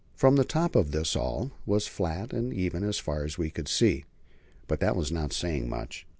[0.15, 3.67] From the top of this all was flat and even as far as we could
[3.67, 4.05] see;
[4.67, 6.07] but that was not saying much.